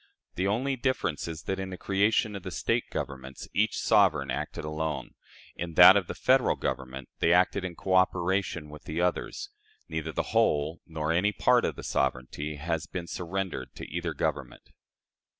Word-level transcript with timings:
The 0.33 0.47
only 0.47 0.75
difference 0.75 1.27
is 1.27 1.43
that, 1.43 1.59
in 1.59 1.69
the 1.69 1.77
creation 1.77 2.35
of 2.35 2.41
the 2.41 2.49
State 2.49 2.85
governments, 2.89 3.47
each 3.53 3.77
sovereign 3.77 4.31
acted 4.31 4.65
alone; 4.65 5.11
in 5.55 5.75
that 5.75 5.95
of 5.95 6.07
the 6.07 6.15
Federal 6.15 6.55
Government, 6.55 7.07
they 7.19 7.31
acted 7.31 7.63
in 7.63 7.75
coöperation 7.75 8.69
with 8.71 8.85
the 8.85 8.99
others. 8.99 9.51
Neither 9.89 10.11
the 10.11 10.23
whole 10.33 10.81
nor 10.87 11.11
any 11.11 11.31
part 11.31 11.65
of 11.65 11.75
their 11.75 11.83
sovereignty 11.83 12.55
has 12.55 12.87
been 12.87 13.05
surrendered 13.05 13.75
to 13.75 13.87
either 13.91 14.15
Government. 14.15 14.71